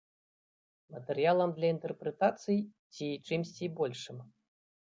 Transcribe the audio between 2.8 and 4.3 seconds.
ці чымсьці большым?